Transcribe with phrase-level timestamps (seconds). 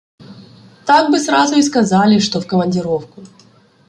[0.87, 3.17] Так би сразу і сказалі, што в камандіровку.